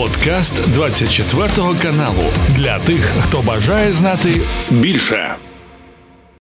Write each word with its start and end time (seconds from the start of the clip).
Подкаст 0.00 0.72
24 0.74 1.48
каналу 1.82 2.22
для 2.56 2.78
тих, 2.78 3.12
хто 3.20 3.42
бажає 3.42 3.92
знати 3.92 4.40
більше. 4.70 5.34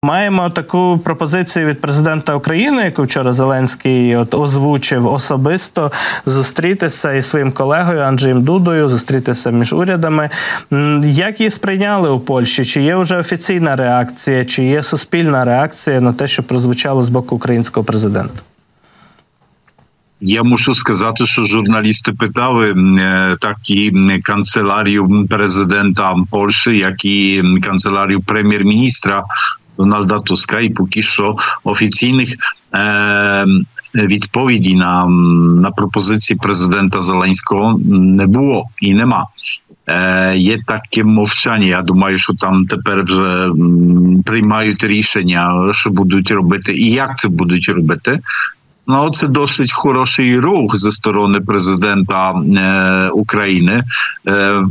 Маємо 0.03 0.49
таку 0.49 0.99
пропозицію 1.03 1.65
від 1.65 1.81
президента 1.81 2.35
України, 2.35 2.83
яку 2.83 3.03
вчора 3.03 3.31
Зеленський 3.33 4.15
от 4.15 4.33
озвучив 4.33 5.07
особисто 5.07 5.91
зустрітися 6.25 7.13
із 7.13 7.25
своїм 7.25 7.51
колегою 7.51 7.99
Анджеєм 8.01 8.43
Дудою, 8.43 8.89
зустрітися 8.89 9.51
між 9.51 9.73
урядами. 9.73 10.29
Як 11.03 11.39
її 11.39 11.49
сприйняли 11.49 12.09
у 12.09 12.19
Польщі? 12.19 12.65
Чи 12.65 12.81
є 12.81 12.95
вже 12.95 13.17
офіційна 13.17 13.75
реакція, 13.75 14.45
чи 14.45 14.63
є 14.63 14.83
суспільна 14.83 15.45
реакція 15.45 16.01
на 16.01 16.13
те, 16.13 16.27
що 16.27 16.43
прозвучало 16.43 17.03
з 17.03 17.09
боку 17.09 17.35
українського 17.35 17.83
президента? 17.83 18.39
Я 20.23 20.43
мушу 20.43 20.75
сказати, 20.75 21.25
що 21.25 21.43
журналісти 21.43 22.13
питали 22.13 22.75
так 23.39 23.69
і 23.69 23.91
канцелярію 24.23 25.27
президента 25.29 26.15
Польщі, 26.31 26.77
як 26.77 27.05
і 27.05 27.43
канцелярію 27.63 28.21
прем'єр-міністра 28.21 29.23
Дональда 29.77 30.19
Туска, 30.19 30.59
і 30.59 30.69
поки 30.69 31.01
що 31.01 31.35
офіційних 31.63 32.29
е, 32.73 33.45
відповідей 33.95 34.75
на, 34.75 35.05
на 35.61 35.71
пропозиції 35.71 36.39
президента 36.43 37.01
Зеленського 37.01 37.79
не 37.89 38.27
було 38.27 38.65
і 38.81 38.93
нема. 38.93 39.27
Е, 39.87 40.33
Є 40.37 40.57
таке 40.67 41.03
мовчання. 41.03 41.65
Я 41.65 41.81
думаю, 41.81 42.17
що 42.17 42.33
там 42.33 42.65
тепер 42.65 43.03
вже 43.03 43.49
приймають 44.25 44.83
рішення, 44.83 45.69
що 45.71 45.89
будуть 45.89 46.31
робити, 46.31 46.75
і 46.75 46.89
як 46.89 47.17
це 47.17 47.27
будуть 47.27 47.69
робити. 47.69 48.19
Ну, 48.87 49.09
це 49.11 49.27
досить 49.27 49.73
хороший 49.73 50.39
рух 50.39 50.77
зі 50.77 50.91
сторони 50.91 51.41
президента 51.41 52.31
е, 52.31 53.09
України, 53.09 53.83
е, 54.27 54.61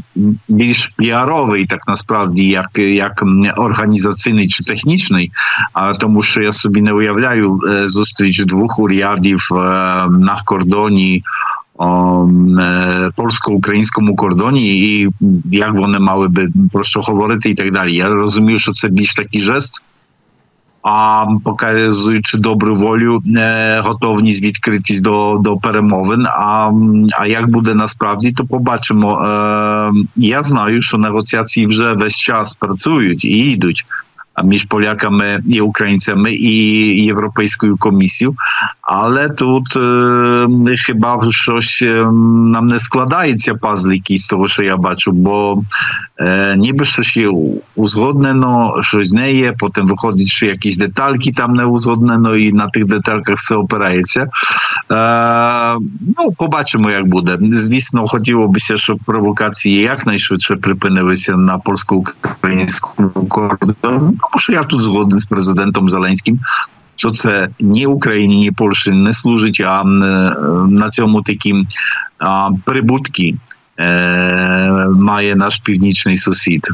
більш 0.48 0.90
піаровий, 0.96 1.64
так 1.64 1.80
насправді, 1.88 2.48
як 2.48 2.78
як 2.78 3.24
організаційний 3.56 4.48
чи 4.48 4.64
технічний, 4.64 5.32
а 5.72 5.92
тому, 5.92 6.22
що 6.22 6.42
я 6.42 6.52
собі 6.52 6.82
не 6.82 6.92
уявляю 6.92 7.60
е, 7.68 7.88
зустріч 7.88 8.44
двох 8.44 8.78
урядів 8.78 9.48
е, 9.52 9.56
на 10.10 10.40
кордоні. 10.44 11.24
Польсько-українському 13.16 14.16
кордоні, 14.16 14.80
і 14.80 15.08
як 15.44 15.72
вони 15.72 15.98
мали 15.98 16.28
би 16.28 16.48
про 16.72 16.84
що 16.84 17.00
говорити, 17.00 17.50
і 17.50 17.54
так 17.54 17.72
далі. 17.72 17.94
Я 17.94 18.08
розумію, 18.08 18.58
що 18.58 18.72
це 18.72 18.88
більш 18.88 19.14
такий 19.14 19.42
жест 19.42 19.82
а 20.82 21.26
показуючи 21.44 22.38
добру 22.38 22.74
волю, 22.74 23.22
готовність 23.78 24.42
відкритість 24.42 25.02
до 25.02 25.38
до 25.40 25.56
перемовин. 25.56 26.26
А 26.26 26.70
а 27.18 27.26
як 27.26 27.50
буде 27.50 27.74
насправді, 27.74 28.32
то 28.32 28.44
побачимо. 28.44 29.26
Я 30.16 30.42
знаю, 30.42 30.82
що 30.82 30.98
негоціації 30.98 31.66
вже 31.66 31.92
весь 31.92 32.16
час 32.16 32.54
працюють 32.54 33.24
і 33.24 33.52
йдуть 33.52 33.84
між 34.44 34.64
поляками 34.64 35.42
і 35.48 35.60
українцями 35.60 36.32
і 36.32 36.54
Європейською 37.04 37.76
комісією, 37.76 38.36
але 38.92 39.28
тут 39.28 39.76
е, 39.76 40.76
хіба 40.86 41.20
щось 41.30 41.82
нам 41.82 42.66
не 42.66 42.78
складається 42.78 43.54
пазлики 43.54 44.18
з 44.18 44.26
того, 44.26 44.48
що 44.48 44.62
я 44.62 44.76
бачу, 44.76 45.12
бо 45.12 45.62
е, 46.18 46.56
ніби 46.56 46.84
щось 46.84 47.16
є 47.16 47.30
узгоднено, 47.76 48.78
щось 48.80 49.10
не 49.10 49.32
є, 49.32 49.52
потім 49.58 49.86
виходить, 49.86 50.28
що 50.28 50.46
якісь 50.46 50.76
детальки 50.76 51.30
там 51.30 51.52
не 51.52 51.64
узгоднено, 51.64 52.36
і 52.36 52.52
на 52.52 52.66
тих 52.66 52.84
детальках 52.84 53.36
все 53.36 53.54
опирається. 53.54 54.20
Е, 54.92 55.76
ну, 56.18 56.32
побачимо, 56.32 56.90
як 56.90 57.06
буде. 57.06 57.38
Звісно, 57.42 58.06
хотілося 58.06 58.74
б, 58.74 58.78
щоб 58.78 58.98
провокації 59.06 59.80
якнайшвидше 59.80 60.56
припинилися 60.56 61.36
на 61.36 61.58
польсько-українському 61.58 63.10
кордоні. 63.10 63.74
Тому 63.82 64.38
що 64.38 64.52
я 64.52 64.62
тут 64.62 64.80
згоден 64.80 65.18
з 65.18 65.24
президентом 65.24 65.88
Зеленським. 65.88 66.38
Що 67.00 67.10
це 67.10 67.48
ні 67.60 67.86
Україні, 67.86 68.36
ні 68.36 68.50
Польщі 68.50 68.90
не 68.90 69.12
служить, 69.12 69.60
а 69.60 69.84
на 70.68 70.90
цьому 70.90 71.22
такі 71.22 71.54
прибутки 72.64 73.34
е, 73.78 74.86
має 74.90 75.36
наш 75.36 75.56
північний 75.56 76.16
сусід. 76.16 76.68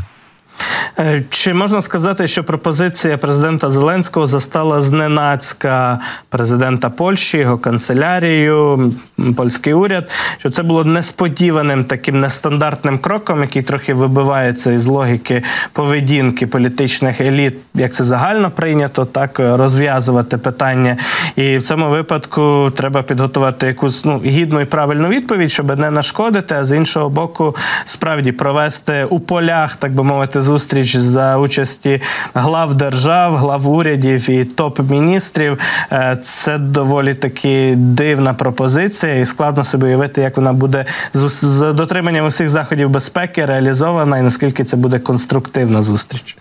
Е, 0.98 1.22
чи 1.30 1.54
можна 1.54 1.82
сказати, 1.82 2.26
що 2.26 2.44
пропозиція 2.44 3.18
президента 3.18 3.70
Зеленського 3.70 4.26
застала 4.26 4.80
зненацька 4.80 5.98
президента 6.28 6.90
Польщі, 6.90 7.38
його 7.38 7.58
канцелярію, 7.58 8.92
польський 9.36 9.74
уряд? 9.74 10.10
Що 10.38 10.50
це 10.50 10.62
було 10.62 10.84
несподіваним 10.84 11.84
таким 11.84 12.20
нестандартним 12.20 12.98
кроком, 12.98 13.40
який 13.40 13.62
трохи 13.62 13.94
вибивається 13.94 14.72
із 14.72 14.86
логіки 14.86 15.42
поведінки 15.72 16.46
політичних 16.46 17.20
еліт, 17.20 17.54
як 17.74 17.92
це 17.92 18.04
загально 18.04 18.50
прийнято, 18.50 19.04
так 19.04 19.38
розв'язувати 19.38 20.36
питання. 20.36 20.96
І 21.36 21.56
в 21.56 21.62
цьому 21.62 21.90
випадку 21.90 22.72
треба 22.76 23.02
підготувати 23.02 23.66
якусь 23.66 24.04
ну 24.04 24.22
гідну 24.24 24.60
і 24.60 24.64
правильну 24.64 25.08
відповідь, 25.08 25.52
щоб 25.52 25.78
не 25.78 25.90
нашкодити, 25.90 26.54
а 26.54 26.64
з 26.64 26.76
іншого 26.76 27.08
боку, 27.08 27.56
справді 27.84 28.32
провести 28.32 29.04
у 29.04 29.20
полях, 29.20 29.76
так 29.76 29.92
би 29.92 30.02
мовити 30.02 30.40
зустріч 30.46 30.96
за 30.96 31.36
участі 31.36 32.02
глав 32.34 32.74
держав, 32.74 33.36
глав 33.36 33.68
урядів 33.68 34.30
і 34.30 34.44
топ-міністрів. 34.44 35.58
Е, 35.92 36.18
це 36.22 36.58
доволі 36.58 37.14
таки 37.14 37.74
дивна 37.76 38.34
пропозиція, 38.34 39.14
і 39.14 39.26
складно 39.26 39.64
собі 39.64 39.86
уявити, 39.86 40.20
як 40.22 40.36
вона 40.36 40.52
буде 40.52 40.84
з 41.14 41.72
дотриманням 41.72 42.26
усіх 42.26 42.48
заходів 42.48 42.90
безпеки 42.90 43.46
реалізована, 43.46 44.18
і 44.18 44.22
наскільки 44.22 44.64
це 44.64 44.76
буде 44.76 44.98
конструктивна 44.98 45.82
зустріч. 45.82 46.36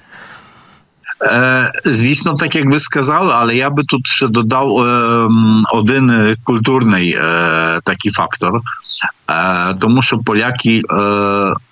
Звісно, 1.86 2.34
так 2.34 2.56
як 2.56 2.66
ви 2.66 2.80
сказали, 2.80 3.32
але 3.36 3.56
я 3.56 3.70
би 3.70 3.84
тут 3.84 4.08
ще 4.08 4.28
додав 4.28 4.72
один 5.74 6.36
культурний 6.44 7.18
такий 7.84 8.12
фактор, 8.12 8.62
тому 9.80 10.02
що 10.02 10.18
поляки 10.18 10.82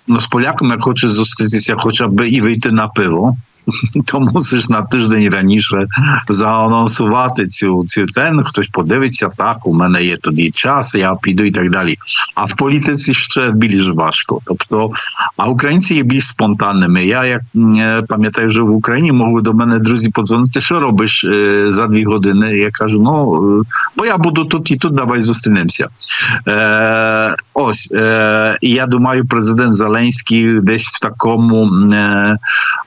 ну, 0.06 0.20
з 0.20 0.26
поляками 0.26 0.76
хочуть 0.80 1.10
зустрітися 1.10 1.76
хоча 1.78 2.08
б 2.08 2.28
і 2.28 2.40
вийти 2.40 2.70
на 2.70 2.88
пиво. 2.88 3.36
то 4.06 4.20
мусиш 4.20 4.68
на 4.68 4.82
тиждень 4.82 5.30
раніше 5.30 5.86
заанонсувати 6.28 7.46
цю 7.46 7.84
цю 7.86 8.06
тен. 8.06 8.44
Хтось 8.44 8.68
подивиться, 8.68 9.28
так, 9.28 9.66
у 9.66 9.74
мене 9.74 10.04
є 10.04 10.16
тоді 10.16 10.50
час, 10.50 10.94
я 10.94 11.14
піду 11.14 11.44
і 11.44 11.50
так 11.50 11.70
далі. 11.70 11.98
А 12.34 12.44
в 12.44 12.56
політиці 12.56 13.14
ще 13.14 13.50
більш 13.50 13.90
важко. 13.90 14.40
Тобто, 14.44 14.92
а 15.36 15.48
українці 15.48 15.94
є 15.94 16.02
більш 16.02 16.26
спонтанними. 16.26 17.04
Я 17.04 17.24
як 17.24 17.42
пам'ятаю, 18.08 18.50
що 18.50 18.64
в 18.64 18.70
Україні 18.70 19.12
могли 19.12 19.42
до 19.42 19.52
мене 19.52 19.78
друзі 19.78 20.08
подзвонити, 20.08 20.60
що 20.60 20.80
робиш 20.80 21.24
е, 21.24 21.64
за 21.68 21.86
дві 21.86 22.04
години. 22.04 22.56
Я 22.56 22.70
кажу: 22.70 23.02
ну 23.02 23.62
бо 23.96 24.06
я 24.06 24.16
буду 24.18 24.44
тут 24.44 24.70
і 24.70 24.76
тут, 24.76 24.94
давай 24.94 25.20
зустрінемося. 25.20 25.88
Е, 26.48 27.34
Ось 27.54 27.92
е, 27.92 28.58
я 28.62 28.86
думаю, 28.86 29.26
президент 29.26 29.74
Зеленський 29.74 30.60
десь 30.60 30.86
в 30.86 31.00
такому 31.00 31.90
е, 31.92 32.38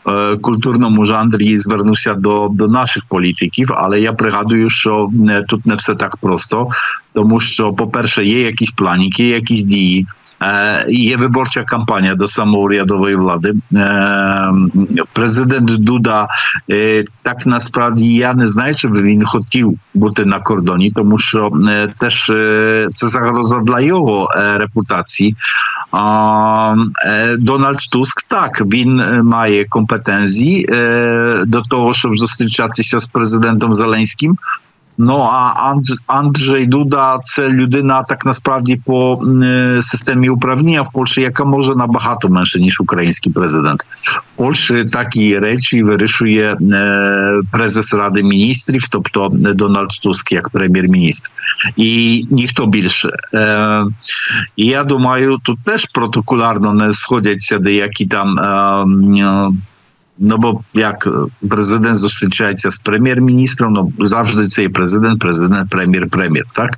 е, 0.08 0.38
культурному 0.68 1.06
жанрі 1.06 1.58
звернувся 1.58 2.14
до 2.14 2.48
до 2.52 2.68
наших 2.68 3.06
політиків, 3.06 3.68
але 3.76 4.02
я 4.02 4.14
пригадую, 4.14 4.70
що 4.70 5.10
тут 5.48 5.66
не 5.66 5.76
все 5.76 5.96
так 5.96 6.18
просто, 6.18 6.68
тому 7.14 7.40
що, 7.40 7.74
по-перше, 7.74 8.26
є 8.26 8.42
якісь 8.42 8.72
планіки, 8.72 9.28
якісь 9.28 9.64
дії. 9.64 10.08
Є 10.90 11.18
виборча 11.18 11.64
кампанія 11.64 12.16
до 12.16 12.28
самоурядової 12.28 13.16
влади. 13.16 13.54
Президент 15.14 15.72
Дуда 15.78 16.28
так 17.24 17.46
насправді 17.46 18.16
я 18.16 18.34
не 18.34 18.48
знаю, 18.48 18.76
чи 18.76 18.88
би 18.88 19.02
він 19.02 19.26
хотів 19.26 19.80
бути 19.94 20.26
на 20.26 20.40
кордоні, 20.40 20.92
тому 20.96 21.18
що 21.18 21.52
теж 22.00 22.26
це 22.96 23.08
загроза 23.08 23.60
для 23.60 23.80
його 23.80 24.32
репутації. 24.36 25.36
Дональд 27.38 27.78
Туск 27.92 28.28
так 28.28 28.62
він 28.62 29.22
має 29.24 29.66
компетенції 29.66 30.66
до 31.46 31.62
того, 31.70 31.94
щоб 31.94 32.18
зустрічатися 32.18 33.00
з 33.00 33.06
президентом 33.06 33.74
Зеленським. 33.74 34.38
Ну 34.98 35.30
а 35.32 35.74
Анджей 36.08 36.66
Дуда 36.66 37.20
це 37.24 37.50
людина 37.50 38.04
так 38.04 38.26
насправді 38.26 38.82
по 38.86 39.22
системі 39.82 40.30
управління 40.30 40.82
в 40.82 40.92
Польщі, 40.92 41.22
яка 41.22 41.46
може 41.46 41.76
набагато 41.76 42.30
менше 42.30 42.60
ніж 42.60 42.82
український 42.82 43.34
президент. 43.34 43.82
В 43.82 44.22
Польщі 44.36 44.84
такі 44.94 45.40
речі 45.40 45.84
вирішує 45.84 46.58
презес 47.52 47.94
Ради 47.94 48.24
міністрів, 48.24 48.88
тобто 48.90 49.30
Дональд 49.32 49.90
Туск 50.04 50.32
як 50.32 50.50
прем'єр-міністр, 50.50 51.32
і 51.76 52.26
ніхто 52.32 52.66
більше. 52.66 53.10
І 54.56 54.66
я 54.66 54.84
думаю, 54.84 55.38
тут 55.44 55.64
теж 55.64 55.86
протокулярно 55.94 56.74
не 56.74 56.94
сходяться 56.94 57.58
деякі 57.58 58.06
там 58.06 58.40
Ну 60.20 60.38
бо 60.38 60.62
як 60.74 61.10
президент 61.50 61.96
зустрічається 61.96 62.72
з 62.72 62.78
прем'єр-міністром, 62.78 63.74
ну 63.74 64.06
завжди 64.06 64.48
цей 64.48 64.70
президент, 64.70 65.20
президент, 65.20 65.70
прем'єр, 65.70 66.10
прем'єр. 66.10 66.46
Так 66.54 66.78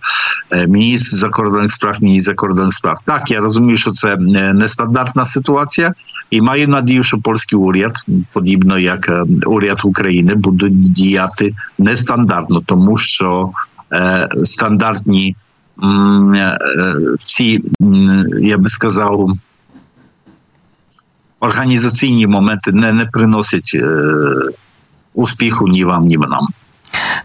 міністр 0.68 1.16
закордонних 1.16 1.72
справ, 1.72 1.98
міністр 2.02 2.32
закордонних 2.32 2.74
справ. 2.74 2.96
Так, 3.06 3.32
я 3.32 3.40
розумію, 3.40 3.78
що 3.78 3.92
це 3.92 4.16
нестандартна 4.54 5.26
ситуація, 5.26 5.94
і 6.32 6.42
маю 6.42 6.68
надію, 6.68 7.04
що 7.04 7.18
польський 7.18 7.60
уряд, 7.60 7.94
подібно 8.34 8.80
як 8.80 9.12
уряд 9.46 9.80
України, 9.84 10.36
буде 10.36 10.68
діяти 10.70 11.54
нестандартно, 11.80 12.62
тому 12.66 12.98
що 12.98 13.52
е, 13.94 14.30
стандартні 14.44 15.36
е, 16.36 16.58
ці, 17.20 17.64
я 18.42 18.58
би 18.58 18.70
сказав 18.70 19.34
організаційні 21.40 22.28
моменти 22.28 22.72
не, 22.72 22.94
не 22.94 23.06
приносять 23.06 23.72
е, 23.76 23.96
успіху 25.14 25.68
ні 25.68 25.84
вам, 25.84 26.06
ні 26.06 26.18
нам. 26.18 26.48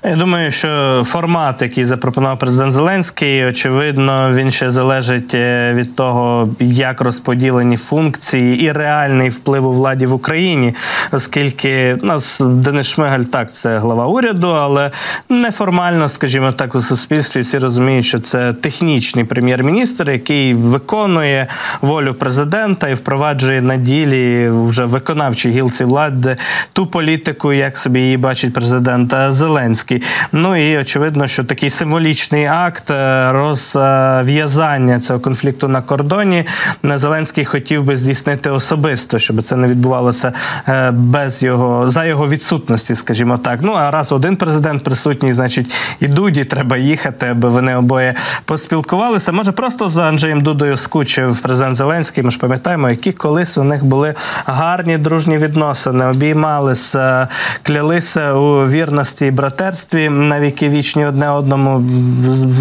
Я 0.06 0.16
думаю, 0.16 0.50
що 0.50 1.02
формат, 1.06 1.62
який 1.62 1.84
запропонував 1.84 2.38
президент 2.38 2.72
Зеленський, 2.72 3.44
очевидно, 3.44 4.30
він 4.34 4.50
ще 4.50 4.70
залежить 4.70 5.34
е, 5.34 5.72
від 5.76 5.96
того, 5.96 6.48
як 6.60 7.00
розподілені 7.00 7.76
функції 7.76 8.64
і 8.64 8.72
реальний 8.72 9.28
вплив 9.28 9.66
у 9.66 9.72
владі 9.72 10.06
в 10.06 10.14
Україні, 10.14 10.74
оскільки 11.12 11.98
у 12.02 12.06
нас 12.06 12.40
Денис 12.40 12.86
Шмигаль 12.86 13.22
так, 13.22 13.52
це 13.52 13.78
глава 13.78 14.06
уряду, 14.06 14.48
але 14.48 14.90
неформально, 15.28 16.08
скажімо 16.08 16.52
так, 16.52 16.74
у 16.74 16.80
суспільстві 16.80 17.40
всі 17.40 17.58
розуміють, 17.58 18.06
що 18.06 18.18
це 18.18 18.52
технічний 18.52 19.24
прем'єр-міністр, 19.24 20.10
який 20.10 20.54
виконує 20.54 21.46
волю 21.80 22.14
президента 22.14 22.88
і 22.88 22.94
впроваджує 22.94 23.62
на 23.62 23.76
ділі 23.76 24.48
вже 24.48 24.84
виконавчій 24.84 25.50
гілці 25.50 25.84
влади 25.84 26.36
ту 26.72 26.86
політику, 26.86 27.52
як 27.52 27.78
собі 27.78 28.00
її 28.00 28.16
бачить 28.16 28.52
президент 28.52 29.14
Зеленський. 29.28 29.53
Зеленський. 29.54 30.02
Ну 30.32 30.56
і 30.70 30.78
очевидно, 30.78 31.26
що 31.26 31.44
такий 31.44 31.70
символічний 31.70 32.46
акт 32.46 32.90
е, 32.90 33.32
розв'язання 33.32 35.00
цього 35.00 35.20
конфлікту 35.20 35.68
на 35.68 35.82
кордоні 35.82 36.44
Зеленський 36.82 37.44
хотів 37.44 37.84
би 37.84 37.96
здійснити 37.96 38.50
особисто, 38.50 39.18
щоб 39.18 39.42
це 39.42 39.56
не 39.56 39.66
відбувалося 39.66 40.32
е, 40.68 40.90
без 40.90 41.42
його 41.42 41.88
за 41.88 42.04
його 42.04 42.28
відсутності, 42.28 42.94
скажімо 42.94 43.38
так. 43.38 43.58
Ну 43.62 43.72
а 43.72 43.90
раз 43.90 44.12
один 44.12 44.36
президент 44.36 44.84
присутній, 44.84 45.32
значить 45.32 45.74
і 46.00 46.06
Дуді 46.06 46.44
треба 46.44 46.76
їхати, 46.76 47.26
аби 47.26 47.48
вони 47.48 47.76
обоє 47.76 48.14
поспілкувалися. 48.44 49.32
Може, 49.32 49.52
просто 49.52 49.88
за 49.88 50.02
Анджеєм 50.02 50.40
Дудою 50.40 50.76
скучив 50.76 51.38
президент 51.38 51.76
Зеленський. 51.76 52.24
Ми 52.24 52.30
ж 52.30 52.38
пам'ятаємо, 52.38 52.90
які 52.90 53.12
колись 53.12 53.58
у 53.58 53.64
них 53.64 53.84
були 53.84 54.14
гарні 54.46 54.98
дружні 54.98 55.38
відносини, 55.38 56.06
обіймалися, 56.06 57.28
клялися 57.62 58.32
у 58.32 58.64
вірності 58.68 59.26
і 59.26 59.30
братерстві 59.44 59.74
братерстві 59.74 60.08
на 60.08 60.40
віки 60.40 60.68
вічні 60.68 61.06
одне 61.06 61.30
одному. 61.30 61.90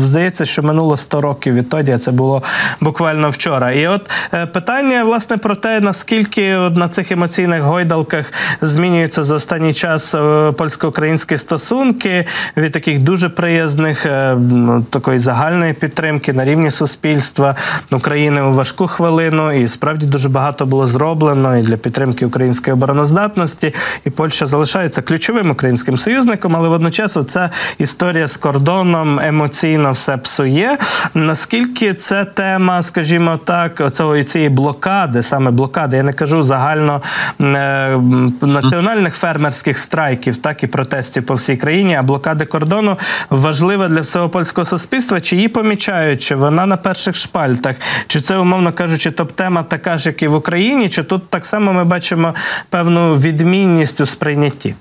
Здається, 0.04 0.46
що 0.46 0.64
минуло 0.64 0.98
100 0.98 1.22
років 1.22 1.54
відтоді, 1.54 1.92
а 1.92 1.98
це 1.98 2.12
було 2.12 2.44
буквально 2.82 3.30
вчора. 3.30 3.72
І 3.72 3.88
от 3.88 4.10
е, 4.34 4.46
питання 4.46 5.04
власне 5.04 5.38
про 5.38 5.56
те, 5.56 5.80
наскільки 5.80 6.58
на 6.58 6.90
цих 6.90 7.12
емоційних 7.12 7.62
гойдалках 7.62 8.34
змінюються 8.62 9.24
за 9.24 9.36
останній 9.36 9.74
час 9.74 10.16
е, 10.16 10.52
польсько-українські 10.58 11.38
стосунки 11.38 12.26
від 12.58 12.72
таких 12.72 13.00
дуже 13.00 13.30
приязних, 13.30 14.06
е, 14.06 14.36
ну, 14.40 14.86
такої 14.90 15.20
загальної 15.20 15.74
підтримки 15.74 16.34
на 16.34 16.46
рівні 16.46 16.72
суспільства 16.72 17.56
України 17.92 18.42
у 18.42 18.54
важку 18.54 18.88
хвилину. 18.88 19.52
І 19.52 19.68
справді 19.68 20.06
дуже 20.06 20.30
багато 20.30 20.66
було 20.66 20.88
зроблено 20.88 21.58
і 21.58 21.62
для 21.62 21.78
підтримки 21.78 22.26
української 22.26 22.74
обороноздатності. 22.74 23.74
І 24.06 24.10
Польща 24.10 24.46
залишається 24.46 25.02
ключовим 25.02 25.52
українським 25.52 25.98
союзником, 25.98 26.56
але 26.56 26.70
водночас 26.74 27.18
ця 27.28 27.50
історія 27.78 28.28
з 28.28 28.38
кордоном 28.38 29.20
емоційно 29.20 29.92
все 29.92 30.18
псує. 30.18 30.78
Наскільки 31.14 31.94
це 31.94 32.26
тема, 32.26 32.84
скажімо 32.84 33.40
так, 33.46 33.80
оцього 33.80 34.24
цієї 34.24 34.50
блокади, 34.50 35.24
саме 35.24 35.52
блокади, 35.52 35.98
я 35.98 36.04
не 36.04 36.14
кажу 36.14 36.44
загально 36.44 37.02
е, 37.42 38.00
національних 38.42 39.16
фермерських 39.16 39.78
страйків, 39.78 40.36
так 40.36 40.64
і 40.64 40.68
протестів 40.68 41.26
по 41.26 41.34
всій 41.34 41.58
країні, 41.58 41.96
а 41.96 42.04
блокади 42.04 42.46
кордону 42.46 42.98
важлива 43.30 43.88
для 43.88 44.02
всього 44.02 44.30
польського 44.30 44.66
суспільства. 44.66 45.22
Чи 45.22 45.36
її 45.36 45.48
помічають, 45.48 46.22
чи 46.22 46.36
вона 46.36 46.66
на 46.66 46.78
перших 46.78 47.16
шпальтах, 47.16 47.76
чи 48.08 48.22
це, 48.22 48.38
умовно 48.38 48.74
кажучи, 48.74 49.12
топ-тема 49.12 49.64
така 49.64 49.98
ж, 49.98 50.10
як 50.10 50.24
і 50.24 50.28
в 50.28 50.36
Україні, 50.36 50.90
чи 50.90 51.04
тут 51.04 51.30
так 51.30 51.46
само 51.46 51.74
ми 51.74 51.84
бачимо 51.84 52.34
певну 52.70 53.16
відмінність 53.16 54.02
у 54.02 54.06
сприйнятті? 54.06 54.76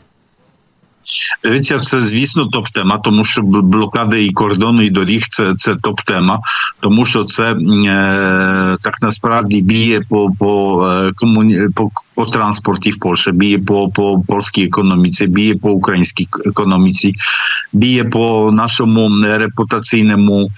Дивіться, 1.44 1.78
це 1.78 2.02
звісно 2.02 2.44
топ-тема, 2.44 2.98
тому 2.98 3.24
що 3.24 3.42
блокади 3.42 4.24
і 4.24 4.32
кордону, 4.32 4.82
і 4.82 4.90
доріг 4.90 5.22
це 5.30 5.54
це 5.58 5.74
топ-тема, 5.74 6.40
тому 6.80 7.04
що 7.04 7.24
це 7.24 7.52
е, 7.52 8.74
так 8.80 9.02
насправді 9.02 9.62
б'є 9.62 10.00
по 10.08 10.30
по, 10.38 11.10
комуні... 11.16 11.68
по 11.74 11.90
по 12.14 12.24
транспорті 12.24 12.90
в 12.90 12.98
Польщі, 12.98 13.32
б'є 13.32 13.58
по 13.58 13.88
по 13.88 14.22
польській 14.28 14.64
економіці, 14.64 15.26
б'є 15.26 15.54
по 15.54 15.70
українській 15.70 16.28
економіці, 16.46 17.14
б'є 17.72 18.04
по 18.04 18.50
нашому 18.52 19.10
репутаційному 19.24 20.50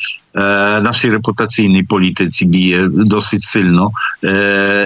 нашій 0.83 1.11
репутаційній 1.11 1.83
політиці 1.83 2.45
б'є 2.45 2.85
досить 2.89 3.43
сильно 3.43 3.91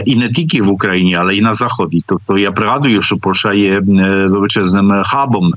і 0.06 0.16
не 0.16 0.28
тільки 0.28 0.62
в 0.62 0.70
Україні, 0.70 1.14
але 1.14 1.36
й 1.36 1.40
на 1.40 1.54
Заході. 1.54 2.04
Тобто 2.06 2.38
я 2.38 2.52
пригадую, 2.52 3.02
що 3.02 3.16
Польща 3.16 3.52
є 3.52 3.80
величезним 4.28 5.02
хабом 5.04 5.52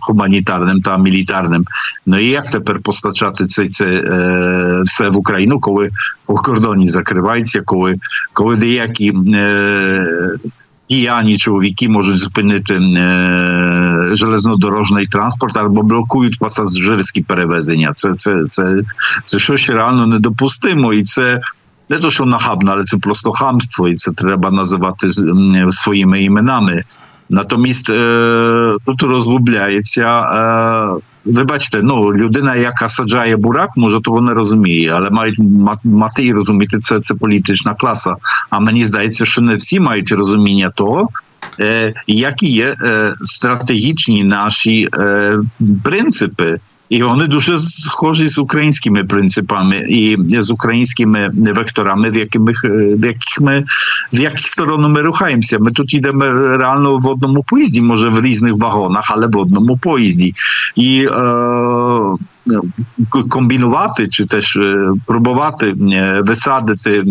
гуманітарним 0.00 0.82
та 0.82 0.98
мілітарним. 0.98 1.64
Ну 2.06 2.18
і 2.18 2.26
як 2.26 2.50
тепер 2.50 2.78
постачати 2.78 3.46
це, 3.46 3.68
це 3.68 4.02
все 4.84 5.08
в 5.08 5.16
Україну, 5.16 5.60
коли 5.60 5.90
у 6.26 6.34
кордоні 6.34 6.88
закривається, 6.88 7.62
коли 8.32 8.56
деякі 8.56 9.12
п'яні 10.88 11.38
чоловіки 11.38 11.88
можуть 11.88 12.18
зупинити 12.18 12.74
е, 12.74 14.10
железнодорожний 14.12 15.06
транспорт 15.06 15.56
або 15.56 15.82
блокують 15.82 16.38
пасажирські 16.38 17.22
перевезення. 17.22 17.92
Це 17.92 18.14
це, 18.14 18.44
це, 18.46 18.82
це 19.24 19.38
щось 19.38 19.70
реально 19.70 20.06
недопустимо, 20.06 20.92
і 20.92 21.04
це 21.04 21.40
не 21.88 21.98
то, 21.98 22.10
що 22.10 22.24
нахабно, 22.24 22.72
але 22.72 22.84
це 22.84 22.98
просто 22.98 23.32
хамство, 23.32 23.88
і 23.88 23.94
це 23.94 24.12
треба 24.12 24.50
називати 24.50 25.08
своїми 25.70 26.22
іменами. 26.22 26.84
Натомість 27.30 27.90
е, 27.90 28.76
тут 28.84 29.02
розгубляється. 29.02 30.20
Е, 30.20 31.00
ви 31.24 31.44
бачите, 31.44 31.80
ну 31.82 32.14
людина, 32.14 32.56
яка 32.56 32.88
саджає 32.88 33.36
бурак, 33.36 33.68
може 33.76 34.00
того 34.00 34.20
не 34.20 34.34
розуміє, 34.34 34.92
але 34.94 35.10
мають 35.10 35.38
мати 35.84 36.24
і 36.24 36.32
розуміти, 36.32 36.78
це 36.80 37.00
це 37.00 37.14
політична 37.14 37.74
класа. 37.74 38.14
А 38.50 38.58
мені 38.58 38.84
здається, 38.84 39.24
що 39.24 39.42
не 39.42 39.56
всі 39.56 39.80
мають 39.80 40.12
розуміння 40.12 40.72
того, 40.74 41.08
е, 41.60 41.94
які 42.06 42.48
є 42.48 42.76
стратегічні 43.24 44.24
наші 44.24 44.88
принципи. 45.82 46.58
І 46.88 47.02
вони 47.02 47.26
дуже 47.26 47.58
схожі 47.58 48.26
з 48.26 48.38
українськими 48.38 49.04
принципами 49.04 49.76
і 49.76 50.16
з 50.30 50.50
українськими 50.50 51.30
векторами, 51.34 52.10
в 52.10 52.16
яких 52.16 52.64
в 52.64 53.04
яких 53.06 53.40
ми 53.40 53.64
в 54.12 54.20
яких 54.20 54.48
сторону 54.48 54.88
ми 54.88 55.02
рухаємося. 55.02 55.58
Ми 55.58 55.72
тут 55.72 55.94
йдемо 55.94 56.24
реально 56.32 56.96
в 56.96 57.06
одному 57.06 57.42
поїзді, 57.42 57.82
може 57.82 58.08
в 58.08 58.20
різних 58.20 58.52
вагонах, 58.54 59.04
але 59.10 59.26
в 59.26 59.36
одному 59.36 59.76
поїзді. 59.76 60.34
І 60.76 61.08
е, 61.10 62.58
комбінувати 63.28 64.08
чи 64.08 64.24
теж 64.24 64.58
пробувати 65.06 65.74
висадити 66.20 67.04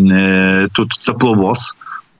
тут 0.72 0.88
тепловоз. 1.06 1.76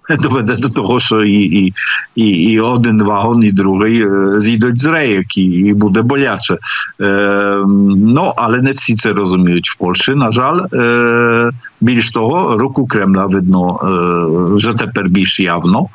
доведе 0.22 0.56
до 0.56 0.68
того, 0.68 1.00
що 1.00 1.24
і 1.24 1.42
і, 1.42 1.74
і, 2.14 2.30
і 2.30 2.60
один 2.60 3.02
вагон, 3.02 3.42
і 3.42 3.52
другий 3.52 4.06
зійдуть 4.36 4.80
з 4.80 4.84
рейок, 4.84 5.36
і, 5.36 5.42
і 5.42 5.74
буде 5.74 6.02
боляче. 6.02 6.56
Е, 7.00 7.64
Ну, 7.96 8.32
але 8.36 8.60
не 8.60 8.72
всі 8.72 8.94
це 8.94 9.12
розуміють 9.12 9.70
в 9.70 9.76
Польщі. 9.76 10.14
На 10.14 10.30
жаль, 10.32 10.60
е, 10.74 11.50
більш 11.80 12.10
того, 12.10 12.56
руку 12.56 12.86
Кремля 12.86 13.26
видно 13.26 13.80
е, 13.82 14.54
вже 14.54 14.72
тепер 14.72 15.08
більш 15.08 15.40
явно. 15.40 15.88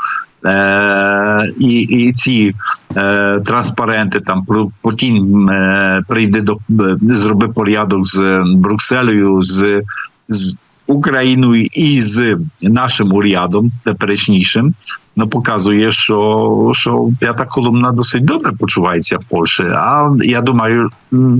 Е, 0.46 1.52
І 1.60 1.82
і 1.82 2.14
ці 2.14 2.56
е, 2.98 3.40
транспаренти 3.46 4.20
там 4.20 4.46
Путін 4.82 5.50
е, 5.50 6.02
прийде 6.08 6.42
до 6.42 6.58
зроби 7.02 7.48
порядок 7.48 8.08
з 8.08 8.44
Брюсселею, 8.56 9.42
з, 9.42 9.82
з 10.30 10.56
Україною 10.88 11.66
і 11.66 12.02
з 12.02 12.38
нашим 12.64 13.14
урядом 13.14 13.72
теперішнішим, 13.86 14.74
ну 15.16 15.28
показує, 15.28 15.92
що 15.92 16.72
що 16.74 17.10
п'ята 17.20 17.46
колумна 17.46 17.92
досить 17.92 18.26
добре 18.26 18.52
почувається 18.52 19.18
в 19.18 19.26
Польщі. 19.26 19.64
А 19.64 20.10
я 20.22 20.42
думаю, 20.42 20.90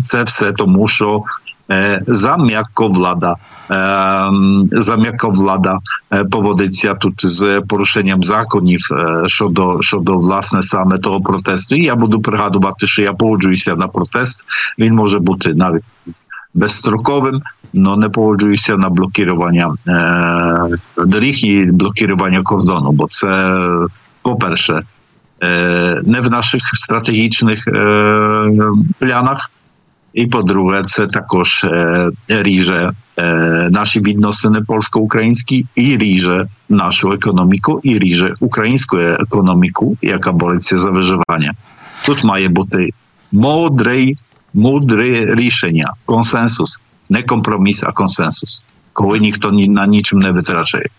це 0.04 0.24
все 0.24 0.52
тому, 0.52 0.88
що 0.88 1.24
за 2.08 2.38
м'яковлада. 2.38 3.36
За 4.72 4.96
м'яковлада 4.96 5.80
поводиться 6.32 6.94
тут 6.94 7.26
з 7.26 7.62
порушенням 7.62 8.24
законів 8.24 8.80
щодо 9.26 9.82
щодо 9.82 10.18
власне 10.18 10.64
саме 10.64 10.98
того 10.98 11.22
протесту. 11.22 11.76
І 11.76 11.84
я 11.84 11.96
буду 11.96 12.22
пригадувати, 12.22 12.88
що 12.88 13.02
я 13.02 13.14
погоджуюся 13.14 13.76
на 13.76 13.88
протест. 13.88 14.46
Він 14.80 14.96
може 14.96 15.20
бути 15.20 15.54
навіть 15.54 15.84
безстроковим, 16.54 17.42
але 17.76 17.98
не 17.98 18.10
погоджуюся 18.10 18.78
на 18.78 18.90
блокування 18.90 19.76
доріг 20.98 21.36
і 21.36 21.66
блокування 21.66 22.42
кордону, 22.44 22.92
бо 22.92 23.06
це, 23.08 23.60
по-перше, 24.22 24.84
не 26.04 26.20
в 26.22 26.32
наших 26.32 26.62
стратегічних 26.64 27.66
планах. 29.00 29.52
І 30.14 30.28
по-друге, 30.28 30.82
це 30.88 31.08
також 31.08 31.64
е, 31.64 32.10
ріже 32.28 32.92
е, 33.18 33.24
наші 33.72 34.00
відносини 34.00 34.62
польсько-українські, 34.62 35.66
і 35.76 35.98
ріже 35.98 36.48
нашу 36.70 37.12
економіку, 37.12 37.80
і 37.84 38.00
ріже 38.00 38.34
українську 38.40 38.98
економіку, 38.98 39.98
яка 40.02 40.32
бореться 40.32 40.78
за 40.78 40.90
виживання. 40.90 41.54
Тут 42.06 42.24
має 42.24 42.48
бути 42.50 42.90
мудре, 43.32 44.12
мудре 44.54 45.36
рішення, 45.36 45.94
консенсус, 46.06 46.82
не 47.10 47.24
компроміс, 47.24 47.84
а 47.84 47.92
консенсус, 47.92 48.66
коли 48.94 49.20
ніхто 49.20 49.52
ні, 49.52 49.68
на 49.68 49.88
нічим 49.88 50.20
не 50.20 50.32
витрачає. 50.32 50.90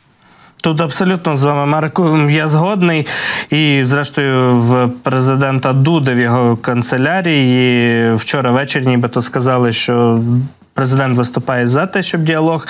Тут 0.62 0.80
абсолютно 0.80 1.36
з 1.36 1.42
вами, 1.42 1.66
Марку, 1.66 2.18
я 2.30 2.48
згодний. 2.48 3.06
І, 3.50 3.82
зрештою, 3.84 4.56
в 4.56 4.88
президента 5.02 5.72
Дуди 5.72 6.14
в 6.14 6.18
його 6.18 6.56
канцелярії 6.56 8.14
вчора 8.14 8.50
ввечері 8.50 8.86
нібито 8.86 9.20
сказали, 9.20 9.72
що 9.72 10.20
Президент 10.74 11.18
виступає 11.18 11.66
за 11.66 11.86
те, 11.86 12.02
щоб 12.02 12.22
діалог 12.22 12.66